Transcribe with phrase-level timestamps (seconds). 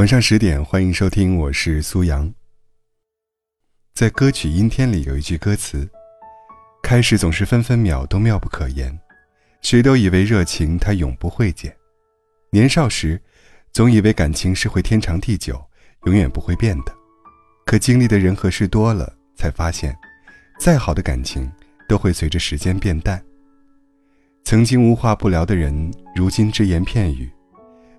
[0.00, 2.32] 晚上十点，欢迎收听，我是苏阳。
[3.92, 5.86] 在歌曲《阴天》里有一句歌词
[6.82, 8.98] ：“开始总是分分秒都妙不可言，
[9.60, 11.76] 谁都以为热情它永不会减。
[12.50, 13.20] 年少时，
[13.74, 15.62] 总以为感情是会天长地久，
[16.06, 16.94] 永远不会变的。
[17.66, 19.94] 可经历的人和事多了，才发现，
[20.58, 21.52] 再好的感情
[21.86, 23.22] 都会随着时间变淡。
[24.44, 27.28] 曾经无话不聊的人，如今只言片语；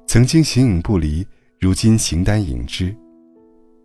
[0.07, 1.23] 曾经形影不离。”
[1.61, 2.91] 如今形单影只，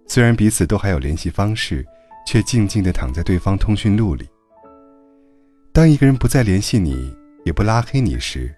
[0.09, 1.85] 虽然彼此都还有联系方式，
[2.27, 4.27] 却静静地躺在对方通讯录里。
[5.75, 8.51] 当一个人不再联系你，也不拉黑你时，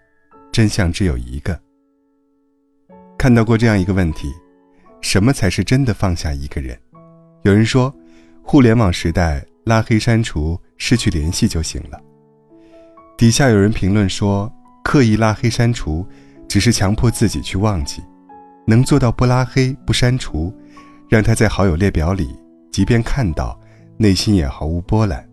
[0.52, 1.60] 真相只有一个。
[3.18, 4.32] 看到过这样一个问题：
[5.00, 6.78] 什么才是真的放下一个人？
[7.42, 7.92] 有人说，
[8.44, 12.00] 互联网时代拉黑、删除、失去联系就行了。
[13.16, 14.48] 底下有人评论说，
[14.84, 16.06] 刻意拉黑、删除，
[16.48, 18.00] 只是强迫自己去忘记。
[18.68, 20.54] 能做到不拉黑、不删除，
[21.08, 22.28] 让他在好友列表里，
[22.70, 23.58] 即便看到，
[23.96, 25.26] 内心也毫无波澜，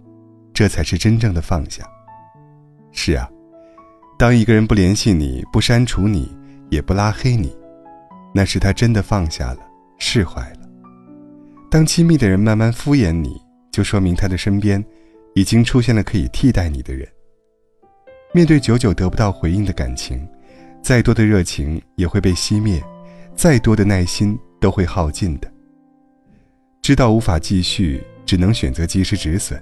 [0.53, 1.83] 这才是真正的放下。
[2.93, 3.29] 是啊，
[4.17, 6.33] 当一个人不联系你、不删除你、
[6.69, 7.53] 也不拉黑你，
[8.33, 9.57] 那是他真的放下了、
[9.97, 10.59] 释怀了。
[11.69, 13.35] 当亲密的人慢慢敷衍你，
[13.69, 14.81] 就说明他的身边，
[15.33, 17.05] 已经出现了可以替代你的人。
[18.33, 20.25] 面对久久得不到回应的感情，
[20.81, 22.81] 再多的热情也会被熄灭。
[23.35, 25.51] 再多的耐心都会耗尽的。
[26.81, 29.61] 知道无法继续，只能选择及时止损。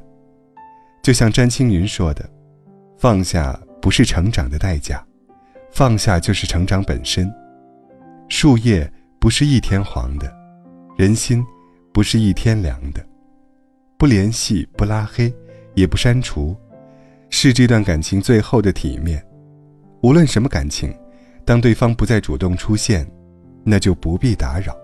[1.01, 2.29] 就像詹青云说的
[2.97, 5.03] ：“放下不是成长的代价，
[5.71, 7.33] 放下就是成长本身。
[8.29, 10.31] 树叶不是一天黄的，
[10.97, 11.43] 人心
[11.93, 13.05] 不是一天凉的。
[13.97, 15.33] 不联系，不拉黑，
[15.75, 16.55] 也不删除，
[17.29, 19.25] 是这段感情最后的体面。
[20.01, 20.93] 无论什么感情，
[21.45, 23.09] 当对方不再主动出现。”
[23.63, 24.75] 那就不必打扰。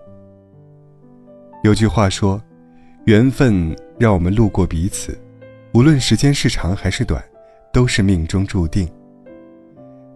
[1.62, 2.42] 有句话说
[3.04, 5.18] ：“缘分让我们路过彼此，
[5.74, 7.22] 无论时间是长还是短，
[7.72, 8.88] 都是命中注定。”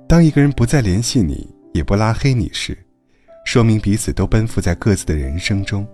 [0.09, 2.77] 当一个人不再联系你，也不拉黑你时，
[3.45, 5.87] 说明彼此都奔赴在各自的人生中。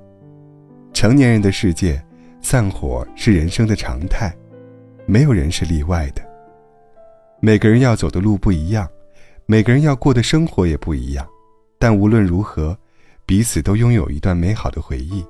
[0.93, 2.01] 成年人的世界，
[2.41, 4.35] 散伙是人生的常态，
[5.07, 6.23] 没有人是例外的。
[7.41, 8.89] 每个人要走的路不一样，
[9.47, 11.27] 每个人要过的生活也不一样。
[11.81, 12.77] 但无论如何，
[13.25, 15.25] 彼此都拥有一段美好的回忆。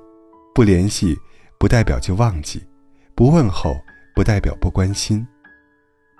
[0.53, 1.17] 不联系，
[1.57, 2.59] 不代表就忘记；
[3.15, 3.73] 不问候，
[4.13, 5.25] 不代表不关心。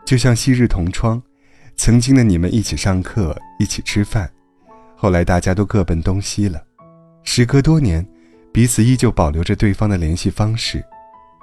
[0.05, 1.21] 就像昔日同窗，
[1.75, 4.31] 曾经的你们一起上课，一起吃饭，
[4.95, 6.63] 后来大家都各奔东西了。
[7.23, 8.07] 时隔多年，
[8.53, 10.81] 彼此依旧保留着对方的联系方式，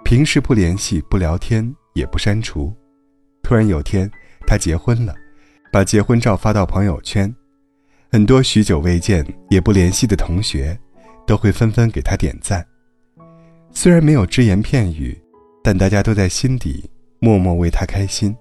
[0.02, 2.74] 平时不联系、不聊天，也不删除。
[3.42, 4.10] 突然有天，
[4.46, 5.14] 他结婚了，
[5.70, 7.32] 把结婚照发到朋友圈。
[8.10, 10.78] 很多许久未见也不联系的同学，
[11.26, 12.66] 都会纷纷给他点赞。
[13.70, 15.16] 虽然没有只言片语，
[15.62, 18.34] 但大家都在心底默默为他开心。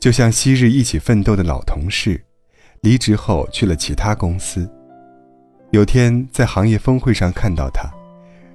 [0.00, 2.20] 就像昔日一起奋斗的老同事，
[2.80, 4.68] 离职后去了其他公司。
[5.70, 7.88] 有天在行业峰会上看到他，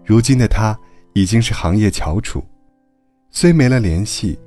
[0.04, 0.78] 如今的他
[1.14, 2.44] 已经是行业翘楚。
[3.32, 4.38] 虽没了联系，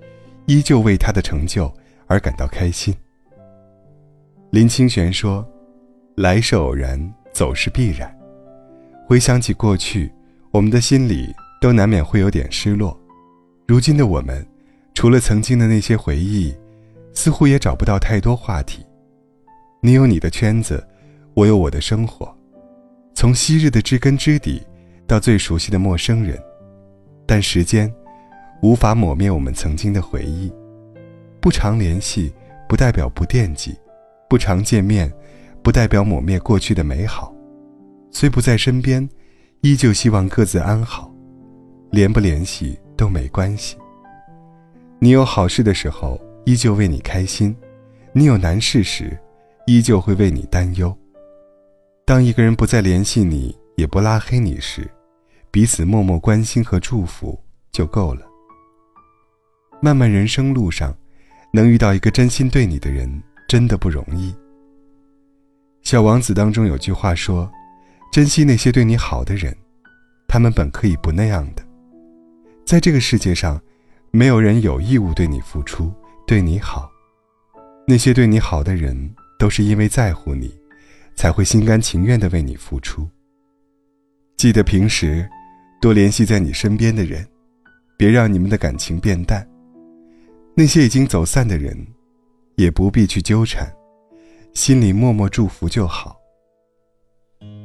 [0.45, 1.73] 依旧为他的成就
[2.06, 2.95] 而感到开心。
[4.51, 5.43] 林清玄说。
[6.16, 6.99] 来是偶然，
[7.31, 8.10] 走是必然。
[9.06, 10.10] 回想起过去，
[10.50, 12.99] 我们的心里都难免会有点失落。
[13.66, 14.44] 如今的我们，
[14.94, 16.56] 除了曾经的那些回忆，
[17.12, 18.82] 似乎也找不到太多话题。
[19.82, 20.82] 你有你的圈子，
[21.34, 22.34] 我有我的生活。
[23.15, 24.62] 从昔日的知根知底，
[25.06, 26.43] 到最熟悉的陌生人，
[27.26, 27.93] 但时间
[28.62, 30.50] 无法抹灭我们曾经的回忆。
[31.43, 32.32] 不常联系，
[32.66, 33.75] 不代表不惦记；
[34.31, 35.12] 不常见面。
[35.66, 37.34] 不代表抹灭过去的美好，
[38.12, 39.06] 虽不在身边，
[39.62, 41.12] 依旧希望各自安好，
[41.91, 43.76] 联不联系都没关系。
[45.00, 47.53] 你有好事的时候，依旧为你开心；
[48.12, 49.19] 你有难事时，
[49.67, 50.96] 依旧会为你担忧。
[52.05, 54.88] 当一个人不再联系你，也不拉黑你时，
[55.50, 57.37] 彼此默默关心和祝福
[57.73, 58.25] 就够了。
[59.82, 60.96] 漫漫人生路上，
[61.52, 64.32] 能遇到一个真心对你的人，真的不容易。
[65.87, 67.49] 小王子当中有句话说
[68.11, 69.56] ：“珍惜那些对你好的人，
[70.27, 71.65] 他们本可以不那样的。
[72.65, 73.62] 在这个世界上，
[74.11, 75.94] 没有人有义务对你付出、
[76.27, 76.91] 对你好。
[77.87, 80.53] 那些对你好的人，都是因为在乎你，
[81.15, 83.09] 才会心甘情愿的为你付出。
[84.37, 85.25] 记得平时
[85.81, 87.25] 多联系在你身边的人，
[87.97, 89.49] 别让你们的感情变淡。
[90.56, 91.87] 那些已经走散的人，
[92.56, 93.73] 也不必去纠缠。”
[94.56, 96.17] 心里默默祝福就好。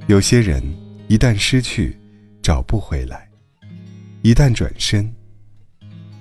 [0.07, 0.61] 有些人
[1.07, 1.97] 一旦失去，
[2.43, 3.17] 找不回来；
[4.21, 5.09] 一旦转身，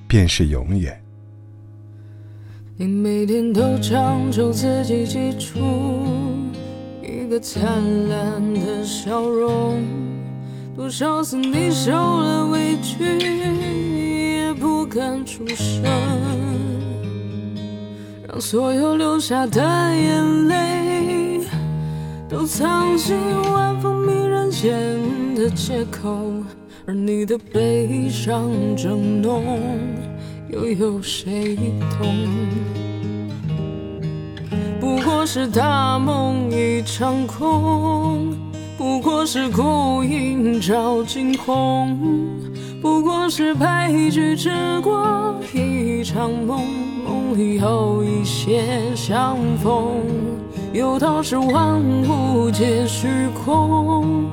[0.07, 1.05] 便是永远。
[2.77, 5.59] 你每天都强求自己记住
[7.03, 7.61] 一个灿
[8.09, 9.83] 烂的笑容，
[10.77, 13.03] 多少次你受了委屈
[14.39, 15.83] 也不敢出声，
[18.41, 19.61] 所有流下的
[19.95, 21.41] 眼泪
[22.27, 23.15] 都藏进
[23.53, 24.99] 晚风迷人间
[25.35, 26.33] 的借口，
[26.87, 29.61] 而你的悲伤正浓。
[30.49, 31.57] 又有谁
[32.01, 32.29] 懂？
[34.81, 38.35] 不过是大梦一场空，
[38.79, 41.97] 不过是孤影照惊鸿，
[42.81, 44.51] 不过是白驹之
[44.81, 46.65] 过一场梦，
[47.11, 48.63] 梦里有一些
[48.95, 50.01] 相逢。
[50.73, 53.09] 有道是万物皆虚
[53.45, 54.31] 空，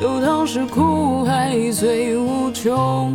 [0.00, 3.12] 有道是苦海最无穷。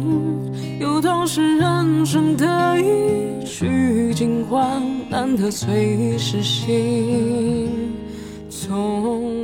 [0.82, 7.94] 有道是人生得意须尽欢，难得最是心
[8.50, 9.35] 从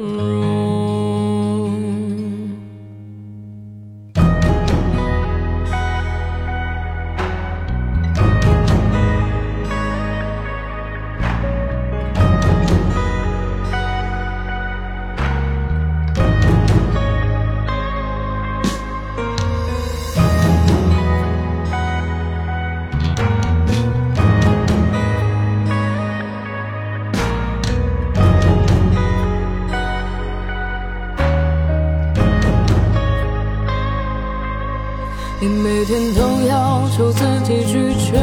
[35.81, 38.21] 每天都要求自己拒绝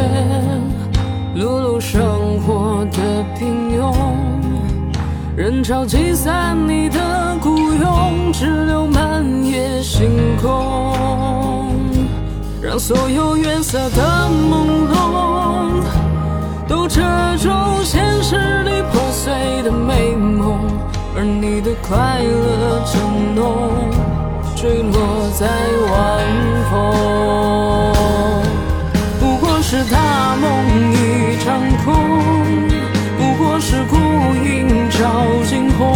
[1.35, 3.93] 碌碌生活的平庸，
[5.35, 10.09] 人潮挤散你的孤勇，只留满夜星
[10.41, 11.75] 空，
[12.63, 15.83] 让所有月色的朦胧
[16.69, 17.03] 都遮
[17.39, 17.51] 住
[17.83, 19.33] 现实里破碎
[19.65, 20.61] 的美梦，
[21.17, 23.73] 而你的快乐正浓。
[24.55, 25.47] 坠落在
[25.93, 25.97] 晚
[26.69, 26.73] 风，
[29.71, 31.95] 是大梦一场空，
[33.19, 33.97] 不过是孤
[34.43, 35.95] 影照惊鸿，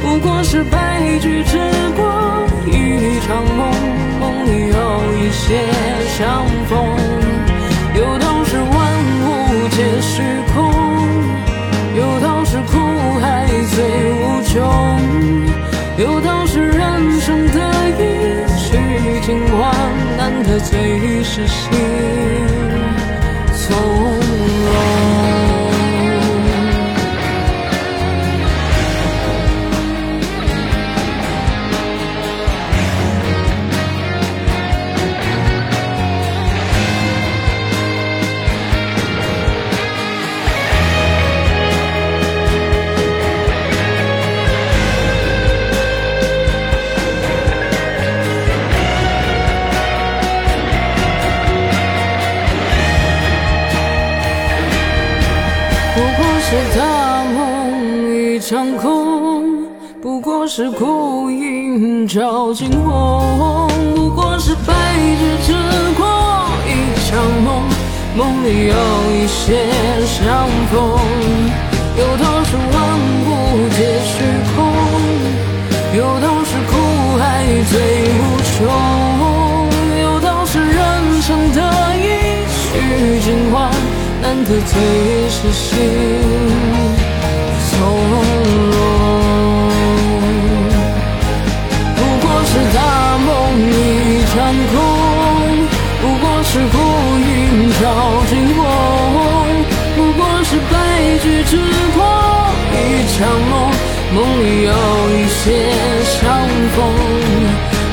[0.00, 1.58] 不过是白驹之
[1.96, 3.68] 过一场梦，
[4.20, 5.58] 梦里有一些
[6.16, 6.78] 相逢。
[7.96, 8.76] 有道是万
[9.26, 10.22] 物皆虚
[10.54, 10.72] 空，
[11.96, 12.78] 有道是苦
[13.20, 14.54] 海最无穷，
[15.98, 17.46] 有道是人生。
[20.42, 21.65] 的最是心
[58.46, 59.66] 梦一场空，
[60.00, 64.72] 不过是孤影照惊鸿，不过是白
[65.18, 65.52] 驹之
[65.98, 66.06] 过
[66.64, 66.70] 一
[67.08, 67.64] 场梦，
[68.16, 68.74] 梦里有
[69.12, 69.66] 一些
[70.06, 70.76] 相逢。
[71.98, 72.76] 有道是万
[73.26, 73.28] 物
[73.70, 74.14] 皆虚
[74.54, 74.56] 空，
[75.96, 76.72] 有道是苦
[77.18, 77.24] 海
[77.68, 77.74] 最
[78.14, 78.22] 无
[78.54, 78.68] 穷，
[80.02, 81.58] 有道是人生的
[81.96, 82.64] 一曲
[83.24, 83.72] 尽欢。
[84.22, 85.74] 难得最是心，
[91.96, 92.78] 不过是大
[93.18, 93.28] 梦
[93.70, 93.72] 一
[94.32, 94.34] 场
[94.72, 94.74] 空，
[96.02, 96.76] 不过是孤
[97.18, 97.28] 影
[97.80, 97.82] 照
[98.28, 98.60] 惊鸿，
[99.96, 100.74] 不过是白
[101.22, 101.52] 驹之
[101.94, 101.98] 过
[102.72, 102.74] 一
[103.16, 103.18] 场
[103.50, 103.54] 梦，
[104.14, 104.70] 梦里有
[105.16, 105.44] 一些
[106.04, 106.14] 相
[106.76, 106.76] 逢。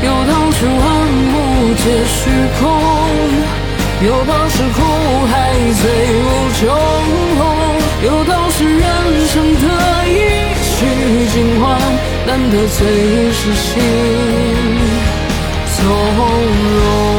[0.04, 0.76] 有道是万
[1.34, 1.36] 物
[1.76, 2.20] 皆虚
[2.60, 2.62] 空。
[4.06, 4.82] 有道是苦
[5.28, 5.84] 海最
[6.20, 6.28] 无
[6.60, 6.62] 穷，
[8.04, 8.84] 有道是人
[9.28, 9.66] 生得
[10.10, 10.12] 意
[10.62, 11.80] 须尽欢，
[12.28, 13.82] 难得最是心
[15.74, 17.13] 从容。